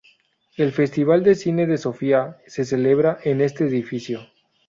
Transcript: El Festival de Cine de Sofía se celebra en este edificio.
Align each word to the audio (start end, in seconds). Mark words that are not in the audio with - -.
El 0.57 0.71
Festival 0.71 1.21
de 1.23 1.35
Cine 1.35 1.67
de 1.67 1.77
Sofía 1.77 2.37
se 2.47 2.65
celebra 2.65 3.19
en 3.23 3.39
este 3.39 3.65
edificio. 3.65 4.21